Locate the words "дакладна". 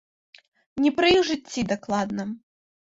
1.77-2.31